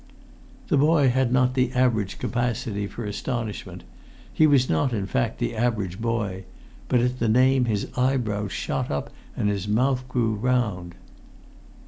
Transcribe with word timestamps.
The 0.69 0.77
boy 0.77 1.09
had 1.09 1.31
not 1.31 1.53
the 1.53 1.71
average 1.73 2.17
capacity 2.17 2.87
for 2.87 3.05
astonishment; 3.05 3.83
he 4.33 4.47
was 4.47 4.67
not, 4.67 4.93
in 4.93 5.05
fact, 5.05 5.37
the 5.37 5.55
average 5.55 6.01
boy; 6.01 6.45
but 6.87 7.01
at 7.01 7.19
the 7.19 7.29
name 7.29 7.65
his 7.65 7.87
eyebrows 7.95 8.51
shot 8.51 8.89
up 8.89 9.11
and 9.37 9.47
his 9.47 9.67
mouth 9.67 10.07
grew 10.07 10.33
round. 10.33 10.95